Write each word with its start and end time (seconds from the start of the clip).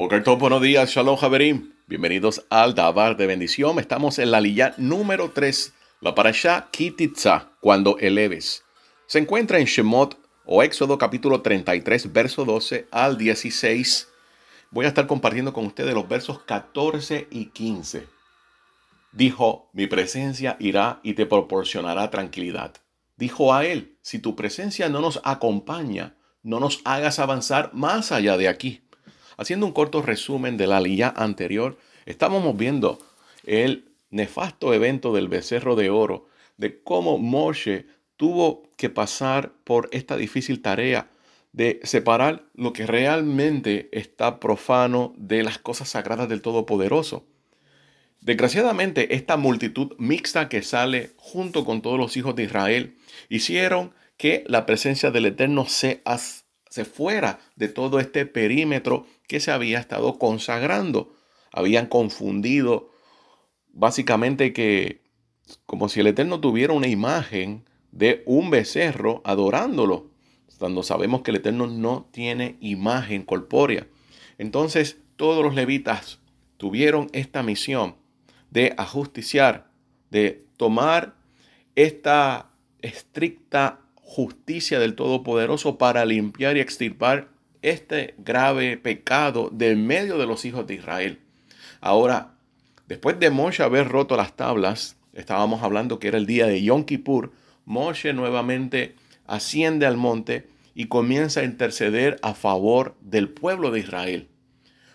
Bokerto, 0.00 0.38
buenos 0.38 0.62
días, 0.62 0.88
Shalom 0.88 1.16
Javerim. 1.16 1.74
Bienvenidos 1.86 2.46
al 2.48 2.74
Dabar 2.74 3.18
de 3.18 3.26
Bendición. 3.26 3.78
Estamos 3.78 4.18
en 4.18 4.30
la 4.30 4.40
lilla 4.40 4.72
número 4.78 5.32
3, 5.32 5.74
la 6.00 6.14
parasha 6.14 6.68
Kititza, 6.70 7.50
cuando 7.60 7.98
eleves. 7.98 8.64
Se 9.06 9.18
encuentra 9.18 9.58
en 9.58 9.66
Shemot 9.66 10.16
o 10.46 10.62
Éxodo 10.62 10.96
capítulo 10.96 11.42
33, 11.42 12.14
verso 12.14 12.46
12 12.46 12.88
al 12.90 13.18
16. 13.18 14.08
Voy 14.70 14.86
a 14.86 14.88
estar 14.88 15.06
compartiendo 15.06 15.52
con 15.52 15.66
ustedes 15.66 15.92
los 15.92 16.08
versos 16.08 16.38
14 16.44 17.28
y 17.30 17.50
15. 17.50 18.06
Dijo, 19.12 19.68
mi 19.74 19.86
presencia 19.86 20.56
irá 20.60 21.00
y 21.02 21.12
te 21.12 21.26
proporcionará 21.26 22.08
tranquilidad. 22.08 22.72
Dijo 23.18 23.52
a 23.52 23.66
él, 23.66 23.98
si 24.00 24.18
tu 24.18 24.34
presencia 24.34 24.88
no 24.88 25.02
nos 25.02 25.20
acompaña, 25.24 26.16
no 26.42 26.58
nos 26.58 26.80
hagas 26.86 27.18
avanzar 27.18 27.74
más 27.74 28.12
allá 28.12 28.38
de 28.38 28.48
aquí. 28.48 28.80
Haciendo 29.40 29.64
un 29.64 29.72
corto 29.72 30.02
resumen 30.02 30.58
de 30.58 30.66
la 30.66 30.82
lilla 30.82 31.14
anterior, 31.16 31.78
estábamos 32.04 32.58
viendo 32.58 32.98
el 33.46 33.88
nefasto 34.10 34.74
evento 34.74 35.14
del 35.14 35.28
becerro 35.28 35.76
de 35.76 35.88
oro, 35.88 36.28
de 36.58 36.82
cómo 36.82 37.16
Moshe 37.16 37.86
tuvo 38.18 38.64
que 38.76 38.90
pasar 38.90 39.52
por 39.64 39.88
esta 39.92 40.18
difícil 40.18 40.60
tarea 40.60 41.08
de 41.52 41.80
separar 41.84 42.44
lo 42.52 42.74
que 42.74 42.86
realmente 42.86 43.88
está 43.92 44.40
profano 44.40 45.14
de 45.16 45.42
las 45.42 45.56
cosas 45.56 45.88
sagradas 45.88 46.28
del 46.28 46.42
Todopoderoso. 46.42 47.24
Desgraciadamente, 48.20 49.14
esta 49.14 49.38
multitud 49.38 49.94
mixta 49.96 50.50
que 50.50 50.60
sale 50.60 51.12
junto 51.16 51.64
con 51.64 51.80
todos 51.80 51.98
los 51.98 52.14
hijos 52.18 52.36
de 52.36 52.42
Israel 52.42 52.98
hicieron 53.30 53.94
que 54.18 54.44
la 54.46 54.66
presencia 54.66 55.10
del 55.10 55.24
Eterno 55.24 55.64
se, 55.64 56.02
se 56.70 56.84
fuera 56.84 57.40
de 57.56 57.68
todo 57.68 58.00
este 58.00 58.24
perímetro 58.24 59.06
que 59.28 59.40
se 59.40 59.50
había 59.50 59.78
estado 59.78 60.18
consagrando. 60.18 61.12
Habían 61.52 61.86
confundido 61.86 62.90
básicamente 63.68 64.52
que 64.52 65.02
como 65.66 65.88
si 65.88 66.00
el 66.00 66.06
Eterno 66.06 66.40
tuviera 66.40 66.72
una 66.72 66.86
imagen 66.86 67.64
de 67.90 68.22
un 68.24 68.50
becerro 68.50 69.20
adorándolo, 69.24 70.10
cuando 70.58 70.82
sabemos 70.82 71.22
que 71.22 71.32
el 71.32 71.38
Eterno 71.38 71.66
no 71.66 72.08
tiene 72.12 72.56
imagen 72.60 73.24
corpórea. 73.24 73.88
Entonces 74.38 74.98
todos 75.16 75.44
los 75.44 75.54
levitas 75.54 76.20
tuvieron 76.56 77.08
esta 77.12 77.42
misión 77.42 77.96
de 78.50 78.74
ajusticiar, 78.76 79.70
de 80.10 80.46
tomar 80.56 81.16
esta 81.74 82.50
estricta 82.80 83.80
justicia 84.10 84.80
del 84.80 84.96
Todopoderoso 84.96 85.78
para 85.78 86.04
limpiar 86.04 86.56
y 86.56 86.60
extirpar 86.60 87.28
este 87.62 88.16
grave 88.18 88.76
pecado 88.76 89.50
del 89.52 89.76
medio 89.76 90.18
de 90.18 90.26
los 90.26 90.44
hijos 90.44 90.66
de 90.66 90.74
Israel. 90.74 91.20
Ahora, 91.80 92.34
después 92.88 93.20
de 93.20 93.30
Moshe 93.30 93.62
haber 93.62 93.86
roto 93.86 94.16
las 94.16 94.34
tablas, 94.34 94.96
estábamos 95.12 95.62
hablando 95.62 96.00
que 96.00 96.08
era 96.08 96.18
el 96.18 96.26
día 96.26 96.48
de 96.48 96.60
Yom 96.60 96.82
Kippur, 96.86 97.30
Moshe 97.64 98.12
nuevamente 98.12 98.96
asciende 99.28 99.86
al 99.86 99.96
monte 99.96 100.48
y 100.74 100.86
comienza 100.86 101.42
a 101.42 101.44
interceder 101.44 102.18
a 102.22 102.34
favor 102.34 102.96
del 103.00 103.28
pueblo 103.28 103.70
de 103.70 103.78
Israel. 103.78 104.26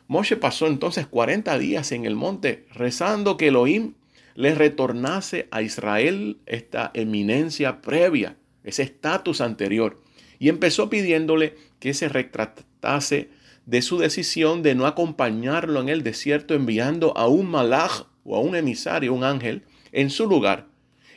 Moshe 0.09 0.35
pasó 0.35 0.67
entonces 0.67 1.07
40 1.07 1.57
días 1.57 1.93
en 1.93 2.03
el 2.03 2.15
monte 2.15 2.65
rezando 2.73 3.37
que 3.37 3.47
Elohim 3.47 3.93
le 4.33 4.55
retornase 4.55 5.47
a 5.51 5.61
Israel 5.61 6.37
esta 6.47 6.91
eminencia 6.93 7.81
previa, 7.81 8.35
ese 8.65 8.83
estatus 8.83 9.39
anterior 9.39 10.01
y 10.39 10.49
empezó 10.49 10.89
pidiéndole 10.89 11.55
que 11.79 11.93
se 11.93 12.09
retratase 12.09 13.29
de 13.65 13.81
su 13.81 13.97
decisión 13.97 14.61
de 14.61 14.75
no 14.75 14.85
acompañarlo 14.85 15.79
en 15.79 15.89
el 15.89 16.03
desierto 16.03 16.53
enviando 16.53 17.17
a 17.17 17.27
un 17.27 17.49
malaj 17.49 18.07
o 18.23 18.35
a 18.35 18.41
un 18.41 18.55
emisario, 18.55 19.13
un 19.13 19.23
ángel, 19.23 19.63
en 19.91 20.09
su 20.09 20.27
lugar. 20.27 20.67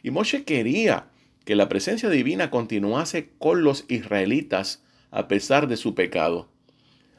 Y 0.03 0.10
Moshe 0.10 0.44
quería 0.44 1.08
que 1.44 1.56
la 1.56 1.69
presencia 1.69 2.08
divina 2.08 2.50
continuase 2.50 3.31
con 3.38 3.64
los 3.64 3.84
israelitas 3.88 4.84
a 5.10 5.28
pesar 5.28 5.66
de 5.66 5.76
su 5.76 5.94
pecado. 5.94 6.48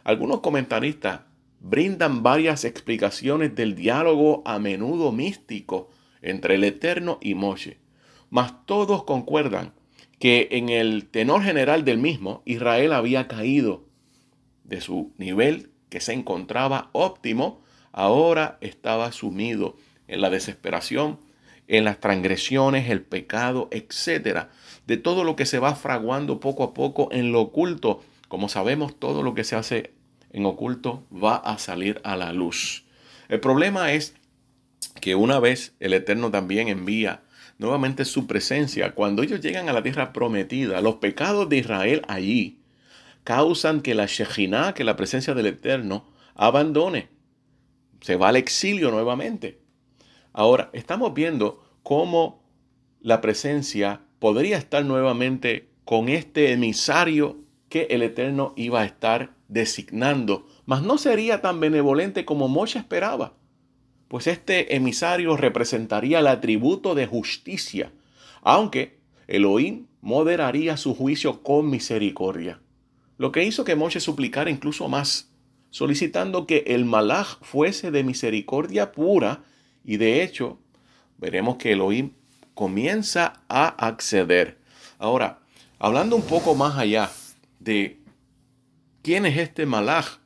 Algunos 0.04 0.40
comentaristas 0.40 1.22
brindan 1.60 2.24
varias 2.24 2.64
explicaciones 2.64 3.56
del 3.56 3.76
diálogo 3.76 4.42
a 4.46 4.60
menudo 4.60 5.12
místico 5.12 5.90
entre 6.22 6.56
el 6.56 6.64
Eterno 6.64 7.18
y 7.22 7.36
Moshe, 7.36 7.80
mas 8.30 8.66
todos 8.66 9.04
concuerdan 9.04 9.74
que 10.20 10.50
en 10.52 10.70
el 10.70 11.08
tenor 11.08 11.44
general 11.44 11.86
del 11.86 11.98
mismo, 11.98 12.44
Israel 12.46 12.94
había 12.94 13.28
caído 13.28 13.86
de 14.64 14.82
su 14.82 15.14
nivel 15.18 15.72
que 15.90 16.02
se 16.02 16.14
encontraba 16.14 16.90
óptimo, 16.92 17.62
ahora 17.92 18.58
estaba 18.62 19.12
sumido 19.12 19.76
en 20.08 20.22
la 20.22 20.30
desesperación, 20.30 21.20
en 21.68 21.86
las 21.86 22.00
transgresiones, 22.00 22.90
el 22.90 23.02
pecado, 23.02 23.70
etcétera, 23.72 24.50
de 24.88 24.98
todo 24.98 25.24
lo 25.24 25.36
que 25.36 25.46
se 25.46 25.60
va 25.60 25.76
fraguando 25.76 26.40
poco 26.40 26.64
a 26.64 26.74
poco 26.74 27.10
en 27.12 27.32
lo 27.32 27.42
oculto. 27.42 28.04
Como 28.28 28.50
sabemos, 28.50 29.00
todo 29.00 29.24
lo 29.24 29.34
que 29.34 29.44
se 29.44 29.56
hace 29.56 29.94
en 30.32 30.46
oculto 30.46 31.06
va 31.12 31.36
a 31.36 31.58
salir 31.60 32.02
a 32.04 32.16
la 32.16 32.34
luz. 32.34 32.86
El 33.30 33.40
problema 33.40 33.94
es 33.94 34.16
que 35.00 35.16
una 35.16 35.40
vez 35.40 35.74
el 35.80 35.94
Eterno 35.94 36.32
también 36.32 36.68
envía 36.68 37.22
nuevamente 37.60 38.06
su 38.06 38.26
presencia. 38.26 38.96
Cuando 38.96 39.22
ellos 39.22 39.42
llegan 39.42 39.70
a 39.70 39.74
la 39.74 39.84
tierra 39.84 40.12
prometida, 40.12 40.82
los 40.82 40.96
pecados 40.96 41.48
de 41.50 41.58
Israel 41.58 42.02
allí 42.08 42.62
causan 43.24 43.82
que 43.82 43.94
la 43.94 44.08
Shejinah, 44.08 44.74
que 44.74 44.84
la 44.84 44.96
presencia 44.96 45.36
del 45.36 45.46
Eterno, 45.46 46.06
abandone. 46.34 47.10
Se 48.02 48.16
va 48.16 48.30
al 48.30 48.38
exilio 48.38 48.90
nuevamente. 48.90 49.60
Ahora, 50.32 50.70
estamos 50.74 51.14
viendo 51.14 51.64
cómo 51.84 52.42
la 53.02 53.20
presencia 53.20 54.02
podría 54.20 54.58
estar 54.58 54.86
nuevamente 54.86 55.68
con 55.84 56.08
este 56.08 56.54
emisario 56.54 57.38
que 57.68 57.88
el 57.92 58.02
Eterno 58.02 58.54
iba 58.56 58.82
a 58.82 58.86
estar 58.86 59.32
designando, 59.50 60.48
mas 60.66 60.82
no 60.82 60.98
sería 60.98 61.42
tan 61.42 61.60
benevolente 61.60 62.24
como 62.24 62.48
Moshe 62.48 62.80
esperaba 62.80 63.34
pues 64.10 64.28
este 64.28 64.76
emisario 64.76 65.38
representaría 65.38 66.20
el 66.20 66.28
atributo 66.28 66.96
de 66.96 67.06
justicia, 67.06 67.94
aunque 68.42 68.98
Elohim 69.28 69.86
moderaría 70.02 70.76
su 70.78 70.96
juicio 70.96 71.44
con 71.44 71.70
misericordia. 71.70 72.60
Lo 73.18 73.32
que 73.32 73.44
hizo 73.44 73.64
que 73.64 73.76
Moshe 73.76 74.00
suplicara 74.00 74.50
incluso 74.50 74.90
más, 74.90 75.32
solicitando 75.70 76.48
que 76.48 76.64
el 76.68 76.86
malaj 76.86 77.38
fuese 77.42 77.92
de 77.92 78.04
misericordia 78.04 78.92
pura, 78.92 79.44
y 79.86 79.98
de 79.98 80.24
hecho, 80.24 80.58
veremos 81.20 81.58
que 81.58 81.74
Elohim 81.74 82.14
comienza 82.56 83.44
a 83.48 83.68
acceder. 83.68 84.58
Ahora, 84.98 85.40
hablando 85.78 86.16
un 86.16 86.24
poco 86.24 86.56
más 86.56 86.78
allá 86.78 87.12
de 87.60 88.00
quién 89.04 89.28
es 89.28 89.38
este 89.38 89.68
malaj, 89.68 90.18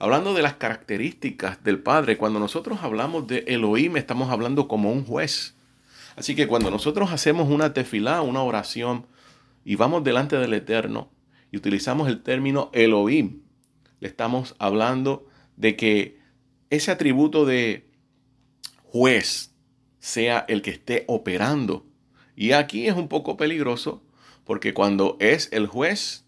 Hablando 0.00 0.32
de 0.32 0.42
las 0.42 0.54
características 0.54 1.64
del 1.64 1.80
Padre, 1.80 2.16
cuando 2.16 2.38
nosotros 2.38 2.78
hablamos 2.82 3.26
de 3.26 3.44
Elohim, 3.48 3.96
estamos 3.96 4.30
hablando 4.30 4.68
como 4.68 4.92
un 4.92 5.04
juez. 5.04 5.56
Así 6.14 6.36
que 6.36 6.46
cuando 6.46 6.70
nosotros 6.70 7.10
hacemos 7.10 7.48
una 7.48 7.72
tefilá, 7.72 8.22
una 8.22 8.42
oración, 8.42 9.06
y 9.64 9.74
vamos 9.74 10.04
delante 10.04 10.36
del 10.36 10.54
Eterno 10.54 11.10
y 11.50 11.56
utilizamos 11.56 12.08
el 12.08 12.22
término 12.22 12.70
Elohim, 12.72 13.42
le 13.98 14.08
estamos 14.08 14.54
hablando 14.58 15.26
de 15.56 15.74
que 15.76 16.18
ese 16.70 16.92
atributo 16.92 17.44
de 17.44 17.90
juez 18.84 19.52
sea 19.98 20.44
el 20.48 20.62
que 20.62 20.70
esté 20.70 21.04
operando. 21.08 21.86
Y 22.36 22.52
aquí 22.52 22.86
es 22.86 22.94
un 22.94 23.08
poco 23.08 23.36
peligroso 23.36 24.02
porque 24.44 24.72
cuando 24.74 25.16
es 25.18 25.48
el 25.52 25.66
juez, 25.66 26.24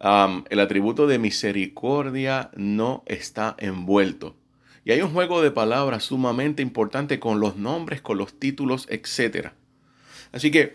el 0.00 0.60
atributo 0.60 1.06
de 1.06 1.18
misericordia 1.18 2.50
no 2.56 3.02
está 3.06 3.54
envuelto. 3.58 4.36
Y 4.84 4.92
hay 4.92 5.02
un 5.02 5.12
juego 5.12 5.42
de 5.42 5.50
palabras 5.50 6.04
sumamente 6.04 6.62
importante 6.62 7.20
con 7.20 7.38
los 7.38 7.56
nombres, 7.56 8.00
con 8.00 8.16
los 8.16 8.38
títulos, 8.38 8.86
etc. 8.88 9.48
Así 10.32 10.50
que 10.50 10.74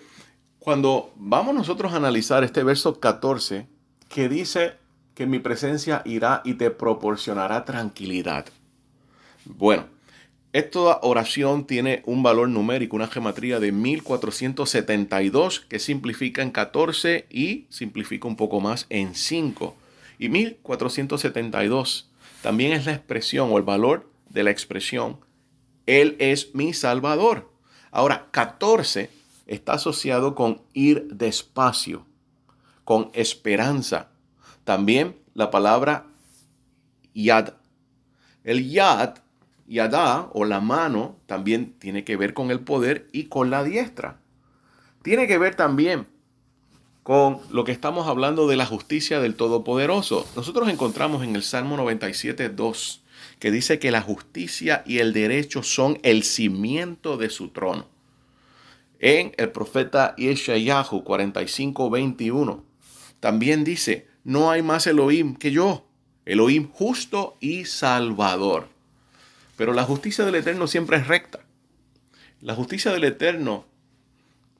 cuando 0.59 1.11
vamos 1.15 1.55
nosotros 1.55 1.93
a 1.93 1.97
analizar 1.97 2.43
este 2.43 2.63
verso 2.63 2.99
14, 2.99 3.67
que 4.07 4.29
dice 4.29 4.75
que 5.15 5.25
mi 5.25 5.39
presencia 5.39 6.01
irá 6.05 6.41
y 6.43 6.55
te 6.55 6.69
proporcionará 6.69 7.65
tranquilidad. 7.65 8.45
Bueno, 9.45 9.87
esta 10.55 10.99
oración 11.01 11.67
tiene 11.67 12.01
un 12.05 12.23
valor 12.23 12.47
numérico, 12.47 12.95
una 12.95 13.09
gematría 13.09 13.59
de 13.59 13.73
1472 13.73 15.59
que 15.59 15.79
simplifica 15.79 16.41
en 16.43 16.51
14 16.51 17.25
y 17.29 17.65
simplifica 17.67 18.25
un 18.25 18.37
poco 18.37 18.61
más 18.61 18.85
en 18.87 19.15
5. 19.15 19.75
Y 20.17 20.29
1472 20.29 22.09
también 22.41 22.71
es 22.71 22.85
la 22.85 22.93
expresión 22.93 23.51
o 23.51 23.57
el 23.57 23.63
valor 23.63 24.09
de 24.29 24.43
la 24.43 24.51
expresión 24.51 25.17
Él 25.87 26.15
es 26.19 26.55
mi 26.55 26.71
Salvador. 26.73 27.51
Ahora, 27.91 28.29
14 28.31 29.09
está 29.47 29.73
asociado 29.73 30.35
con 30.35 30.61
ir 30.71 31.05
despacio, 31.09 32.05
con 32.85 33.09
esperanza. 33.11 34.07
También 34.63 35.17
la 35.33 35.51
palabra 35.51 36.05
yad 37.13 37.55
El 38.45 38.69
yad, 38.69 39.24
yadá 39.67 40.29
o 40.33 40.45
la 40.45 40.59
mano, 40.59 41.17
también 41.25 41.73
tiene 41.79 42.03
que 42.03 42.17
ver 42.17 42.33
con 42.33 42.51
el 42.51 42.59
poder 42.59 43.07
y 43.11 43.25
con 43.25 43.49
la 43.49 43.63
diestra. 43.63 44.19
Tiene 45.01 45.27
que 45.27 45.37
ver 45.37 45.55
también 45.55 46.07
con 47.03 47.39
lo 47.51 47.63
que 47.63 47.71
estamos 47.71 48.07
hablando 48.07 48.47
de 48.47 48.55
la 48.55 48.65
justicia 48.65 49.19
del 49.19 49.35
Todopoderoso. 49.35 50.27
Nosotros 50.35 50.69
encontramos 50.69 51.23
en 51.23 51.35
el 51.35 51.43
Salmo 51.43 51.77
97, 51.77 52.49
2, 52.49 53.03
que 53.37 53.51
dice 53.51 53.77
que 53.77 53.91
la 53.91 54.01
justicia 54.01 54.83
y 54.87 54.97
el 54.97 55.13
derecho 55.13 55.61
son 55.61 55.99
el 56.01 56.23
cimiento 56.23 57.17
de 57.17 57.29
su 57.29 57.49
trono. 57.49 57.87
En 58.99 59.33
el 59.37 59.51
profeta 59.51 60.15
Yeshayahu 60.15 61.03
45, 61.03 61.89
21, 61.91 62.63
también 63.19 63.63
dice, 63.63 64.07
no 64.23 64.49
hay 64.49 64.63
más 64.63 64.87
Elohim 64.87 65.35
que 65.35 65.51
yo, 65.51 65.85
Elohim 66.25 66.69
justo 66.71 67.37
y 67.39 67.65
salvador. 67.65 68.74
Pero 69.55 69.73
la 69.73 69.83
justicia 69.83 70.25
del 70.25 70.35
Eterno 70.35 70.67
siempre 70.67 70.97
es 70.97 71.07
recta. 71.07 71.39
La 72.41 72.55
justicia 72.55 72.91
del 72.91 73.03
Eterno 73.05 73.65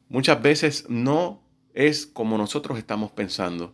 muchas 0.09 0.42
veces 0.42 0.86
no 0.89 1.42
es 1.74 2.06
como 2.06 2.38
nosotros 2.38 2.77
estamos 2.77 3.12
pensando. 3.12 3.74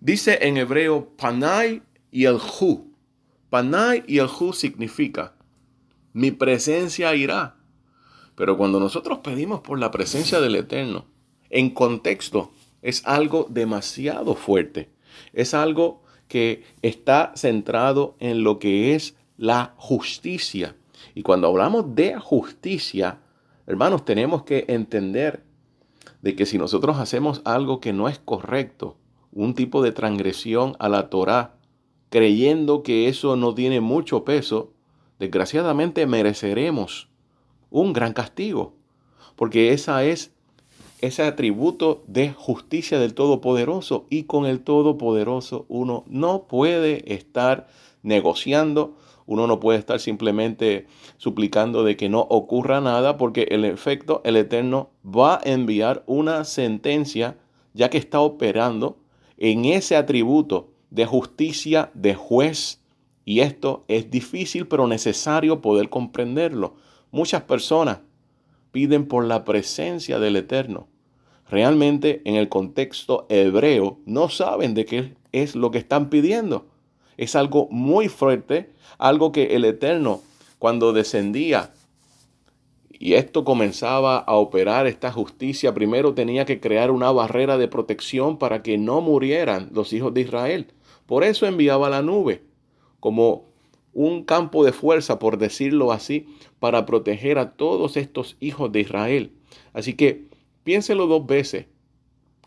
Dice 0.00 0.38
en 0.42 0.56
hebreo 0.56 1.10
Panay 1.16 1.82
y 2.10 2.24
el 2.24 2.36
Hu. 2.36 2.92
Panay 3.50 4.04
y 4.06 4.18
el 4.18 4.26
Hu 4.28 4.52
significa 4.52 5.34
mi 6.12 6.30
presencia 6.30 7.14
irá. 7.14 7.56
Pero 8.34 8.56
cuando 8.56 8.80
nosotros 8.80 9.18
pedimos 9.18 9.60
por 9.60 9.78
la 9.78 9.90
presencia 9.90 10.40
del 10.40 10.56
Eterno, 10.56 11.06
en 11.50 11.70
contexto, 11.70 12.52
es 12.82 13.04
algo 13.06 13.46
demasiado 13.48 14.34
fuerte. 14.34 14.90
Es 15.32 15.54
algo 15.54 16.02
que 16.28 16.64
está 16.82 17.32
centrado 17.36 18.16
en 18.20 18.42
lo 18.42 18.58
que 18.58 18.94
es 18.94 19.16
la 19.38 19.72
justicia. 19.78 20.76
Y 21.14 21.22
cuando 21.22 21.46
hablamos 21.46 21.94
de 21.94 22.18
justicia, 22.18 23.20
hermanos, 23.66 24.04
tenemos 24.04 24.42
que 24.42 24.66
entender 24.68 25.42
de 26.20 26.36
que 26.36 26.44
si 26.44 26.58
nosotros 26.58 26.98
hacemos 26.98 27.40
algo 27.44 27.80
que 27.80 27.94
no 27.94 28.08
es 28.08 28.18
correcto, 28.18 28.96
un 29.32 29.54
tipo 29.54 29.82
de 29.82 29.92
transgresión 29.92 30.76
a 30.78 30.90
la 30.90 31.08
Torá, 31.08 31.54
creyendo 32.10 32.82
que 32.82 33.08
eso 33.08 33.36
no 33.36 33.54
tiene 33.54 33.80
mucho 33.80 34.24
peso, 34.24 34.72
desgraciadamente 35.18 36.06
mereceremos 36.06 37.08
un 37.70 37.92
gran 37.92 38.12
castigo, 38.12 38.74
porque 39.36 39.72
esa 39.72 40.04
es 40.04 40.32
ese 41.00 41.22
atributo 41.22 42.02
de 42.08 42.32
justicia 42.32 42.98
del 42.98 43.14
Todopoderoso 43.14 44.06
y 44.10 44.24
con 44.24 44.46
el 44.46 44.60
Todopoderoso 44.60 45.64
uno 45.68 46.04
no 46.08 46.48
puede 46.48 47.14
estar 47.14 47.68
negociando, 48.02 48.96
uno 49.28 49.46
no 49.46 49.60
puede 49.60 49.78
estar 49.78 50.00
simplemente 50.00 50.86
suplicando 51.18 51.84
de 51.84 51.98
que 51.98 52.08
no 52.08 52.20
ocurra 52.20 52.80
nada 52.80 53.18
porque 53.18 53.46
el 53.50 53.66
efecto, 53.66 54.22
el 54.24 54.36
Eterno 54.36 54.88
va 55.04 55.34
a 55.34 55.40
enviar 55.44 56.02
una 56.06 56.44
sentencia 56.44 57.36
ya 57.74 57.90
que 57.90 57.98
está 57.98 58.20
operando 58.20 58.96
en 59.36 59.66
ese 59.66 59.96
atributo 59.96 60.70
de 60.88 61.04
justicia 61.04 61.90
de 61.92 62.14
juez 62.14 62.80
y 63.26 63.40
esto 63.40 63.84
es 63.86 64.10
difícil 64.10 64.66
pero 64.66 64.86
necesario 64.86 65.60
poder 65.60 65.90
comprenderlo. 65.90 66.76
Muchas 67.10 67.42
personas 67.42 67.98
piden 68.72 69.06
por 69.06 69.26
la 69.26 69.44
presencia 69.44 70.18
del 70.18 70.36
Eterno. 70.36 70.88
Realmente 71.50 72.22
en 72.24 72.34
el 72.36 72.48
contexto 72.48 73.26
hebreo 73.28 73.98
no 74.06 74.30
saben 74.30 74.72
de 74.72 74.86
qué 74.86 75.14
es 75.32 75.54
lo 75.54 75.70
que 75.70 75.78
están 75.78 76.08
pidiendo. 76.08 76.66
Es 77.18 77.36
algo 77.36 77.68
muy 77.70 78.08
fuerte, 78.08 78.70
algo 78.96 79.30
que 79.30 79.54
el 79.56 79.66
Eterno 79.66 80.22
cuando 80.58 80.94
descendía 80.94 81.72
y 82.98 83.14
esto 83.14 83.44
comenzaba 83.44 84.18
a 84.18 84.34
operar 84.34 84.86
esta 84.88 85.12
justicia, 85.12 85.72
primero 85.72 86.14
tenía 86.14 86.44
que 86.44 86.58
crear 86.58 86.90
una 86.90 87.12
barrera 87.12 87.56
de 87.56 87.68
protección 87.68 88.38
para 88.38 88.62
que 88.62 88.76
no 88.76 89.00
murieran 89.00 89.70
los 89.72 89.92
hijos 89.92 90.12
de 90.14 90.22
Israel. 90.22 90.66
Por 91.06 91.22
eso 91.22 91.46
enviaba 91.46 91.88
la 91.90 92.02
nube 92.02 92.42
como 92.98 93.46
un 93.94 94.24
campo 94.24 94.64
de 94.64 94.72
fuerza, 94.72 95.20
por 95.20 95.38
decirlo 95.38 95.92
así, 95.92 96.26
para 96.58 96.86
proteger 96.86 97.38
a 97.38 97.52
todos 97.52 97.96
estos 97.96 98.36
hijos 98.40 98.72
de 98.72 98.80
Israel. 98.80 99.32
Así 99.72 99.94
que 99.94 100.24
piénselo 100.64 101.06
dos 101.06 101.24
veces 101.24 101.66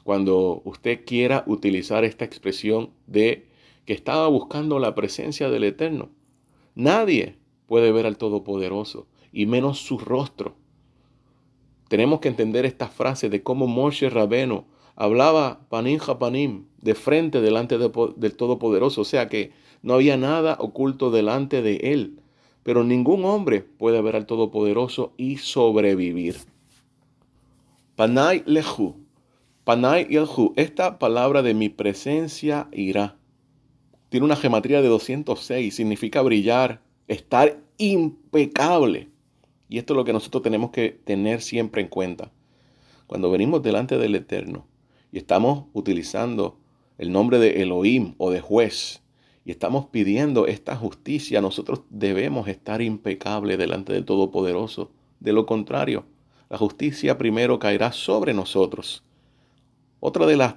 cuando 0.04 0.62
usted 0.66 1.06
quiera 1.06 1.46
utilizar 1.48 2.04
esta 2.04 2.26
expresión 2.26 2.90
de 3.08 3.48
que 3.86 3.94
estaba 3.94 4.28
buscando 4.28 4.80
la 4.80 4.96
presencia 4.96 5.50
del 5.50 5.64
Eterno. 5.64 6.10
Nadie 6.76 7.38
puede 7.68 7.92
ver 7.92 8.06
al 8.06 8.18
Todopoderoso 8.18 9.08
y 9.32 9.46
menos 9.46 9.80
su 9.80 9.98
rostro. 9.98 10.56
Tenemos 11.88 12.20
que 12.20 12.30
entender 12.30 12.66
esta 12.66 12.88
frase 12.88 13.30
de 13.30 13.44
cómo 13.44 13.68
Moshe 13.68 14.10
Rabeno 14.10 14.66
hablaba 14.96 15.62
panim 15.70 16.00
japanim 16.00 16.66
de 16.82 16.96
frente 16.96 17.42
delante 17.42 17.78
del 17.78 18.36
Todopoderoso, 18.36 19.02
o 19.02 19.06
sea 19.06 19.28
que 19.28 19.52
no 19.82 19.96
había 19.96 20.16
nada 20.18 20.58
oculto 20.60 21.12
delante 21.12 21.62
de 21.62 21.78
él. 21.78 22.20
Pero 22.64 22.84
ningún 22.84 23.26
hombre 23.26 23.62
puede 23.62 24.02
ver 24.02 24.16
al 24.16 24.26
Todopoderoso 24.26 25.14
y 25.18 25.38
sobrevivir. 25.38 26.38
Panay 27.96 28.44
lehu. 28.46 28.96
Panay 29.64 30.06
lehu. 30.06 30.54
Esta 30.56 31.00
palabra 31.00 31.42
de 31.42 31.54
mi 31.54 31.70
presencia 31.70 32.68
irá. 32.72 33.18
Tiene 34.12 34.26
una 34.26 34.36
gematría 34.36 34.82
de 34.82 34.90
206. 34.90 35.74
Significa 35.74 36.22
brillar, 36.22 36.82
estar 37.08 37.58
impecable. 37.78 39.08
Y 39.70 39.78
esto 39.78 39.94
es 39.94 39.96
lo 39.96 40.04
que 40.04 40.12
nosotros 40.12 40.44
tenemos 40.44 40.72
que 40.72 40.90
tener 41.06 41.42
siempre 41.42 41.82
en 41.82 41.88
cuenta. 41.88 42.30
Cuando 43.08 43.32
venimos 43.32 43.64
delante 43.64 43.98
del 43.98 44.14
Eterno 44.16 44.68
y 45.14 45.18
estamos 45.18 45.68
utilizando 45.72 46.58
el 46.98 47.14
nombre 47.14 47.40
de 47.40 47.62
Elohim 47.62 48.16
o 48.18 48.32
de 48.32 48.42
juez, 48.42 49.02
y 49.46 49.52
estamos 49.52 49.86
pidiendo 49.86 50.46
esta 50.46 50.76
justicia, 50.76 51.40
nosotros 51.40 51.84
debemos 51.90 52.50
estar 52.50 52.82
impecables 52.82 53.58
delante 53.58 53.94
del 53.94 54.04
Todopoderoso. 54.04 54.92
De 55.22 55.32
lo 55.32 55.46
contrario, 55.46 56.04
la 56.50 56.58
justicia 56.58 57.18
primero 57.18 57.60
caerá 57.60 57.94
sobre 57.94 58.34
nosotros. 58.34 59.06
Otro 60.02 60.28
de 60.28 60.36
los 60.36 60.56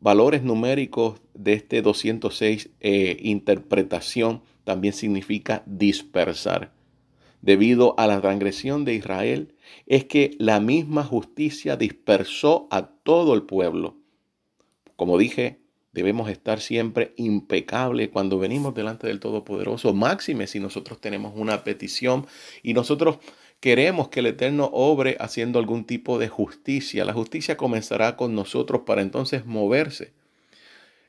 valores 0.00 0.42
numéricos 0.42 1.20
de 1.34 1.54
este 1.54 1.82
206 1.82 2.70
eh, 2.80 3.16
interpretación 3.20 4.42
también 4.64 4.94
significa 4.94 5.62
dispersar. 5.66 6.72
Debido 7.42 7.94
a 7.98 8.06
la 8.06 8.20
transgresión 8.20 8.84
de 8.84 8.94
Israel, 8.94 9.54
es 9.86 10.04
que 10.04 10.34
la 10.38 10.58
misma 10.58 11.04
justicia 11.04 11.76
dispersó 11.76 12.66
a 12.70 12.86
todo 12.86 13.34
el 13.34 13.42
pueblo. 13.42 13.96
Como 14.96 15.18
dije, 15.18 15.60
Debemos 15.96 16.28
estar 16.28 16.60
siempre 16.60 17.14
impecables 17.16 18.10
cuando 18.10 18.38
venimos 18.38 18.74
delante 18.74 19.06
del 19.06 19.18
Todopoderoso, 19.18 19.94
máxime 19.94 20.46
si 20.46 20.60
nosotros 20.60 21.00
tenemos 21.00 21.32
una 21.34 21.64
petición 21.64 22.26
y 22.62 22.74
nosotros 22.74 23.16
queremos 23.66 24.06
que 24.10 24.20
el 24.20 24.26
Eterno 24.26 24.70
obre 24.72 25.16
haciendo 25.18 25.58
algún 25.58 25.86
tipo 25.86 26.20
de 26.20 26.28
justicia. 26.28 27.04
La 27.04 27.12
justicia 27.12 27.56
comenzará 27.56 28.16
con 28.16 28.32
nosotros 28.32 28.82
para 28.86 29.02
entonces 29.02 29.44
moverse. 29.44 30.12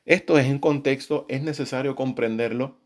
Esto 0.04 0.38
es 0.38 0.46
en 0.46 0.58
contexto, 0.58 1.24
es 1.28 1.40
necesario 1.40 1.94
comprenderlo 1.94 2.76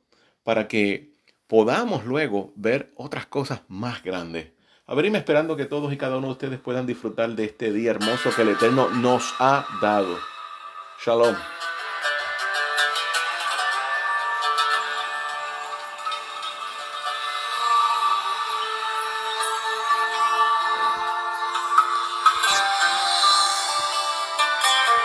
para 0.43 0.69
que 0.69 1.15
podamos 1.47 2.05
luego 2.05 2.53
ver 2.55 2.93
otras 2.97 3.25
cosas 3.25 3.63
más 3.67 4.05
grandes. 4.05 4.49
A 4.85 4.95
ver, 4.95 5.07
esperando 5.07 5.57
que 5.57 5.65
todos 5.65 5.91
y 5.91 5.97
cada 5.97 6.19
uno 6.19 6.27
de 6.27 6.33
ustedes 6.33 6.61
puedan 6.61 6.87
disfrutar 6.87 7.31
de 7.31 7.45
este 7.45 7.73
día 7.73 7.93
hermoso 7.93 8.29
que 8.37 8.43
el 8.43 8.51
Eterno 8.51 8.91
nos 8.91 9.33
ha 9.39 9.65
dado. 9.81 10.19
Shalom. 11.03 11.35